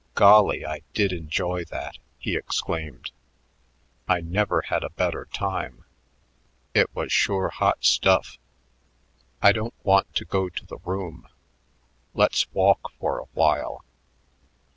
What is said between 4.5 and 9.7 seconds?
had a better time. It was sure hot stuff. I